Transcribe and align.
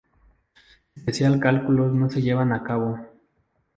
Especial 0.95 1.39
cálculos 1.39 1.93
no 1.93 2.09
se 2.09 2.23
llevan 2.23 2.53
a 2.53 2.63
cabo. 2.63 2.97